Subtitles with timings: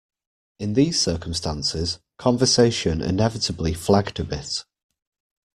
[0.57, 4.63] In these circumstances, conversation inevitably flagged a bit.